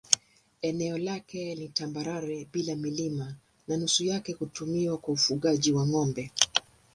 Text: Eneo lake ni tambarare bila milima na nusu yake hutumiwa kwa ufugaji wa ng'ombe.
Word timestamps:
Eneo 0.61 0.97
lake 0.97 1.55
ni 1.55 1.67
tambarare 1.69 2.47
bila 2.53 2.75
milima 2.75 3.35
na 3.67 3.77
nusu 3.77 4.03
yake 4.05 4.33
hutumiwa 4.33 4.97
kwa 4.97 5.13
ufugaji 5.13 5.71
wa 5.71 5.87
ng'ombe. 5.87 6.31